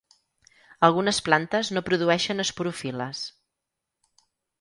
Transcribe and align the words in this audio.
Algunes 0.87 1.19
plantes 1.27 1.69
no 1.77 1.83
produeixen 1.89 2.45
esporofil·les. 2.45 3.21